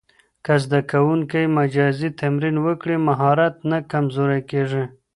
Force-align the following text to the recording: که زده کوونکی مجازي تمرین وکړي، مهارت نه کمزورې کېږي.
که 0.45 0.53
زده 0.63 0.79
کوونکی 0.91 1.43
مجازي 1.57 2.09
تمرین 2.21 2.55
وکړي، 2.65 2.95
مهارت 3.07 3.55
نه 3.69 3.77
کمزورې 3.91 4.39
کېږي. 4.51 4.83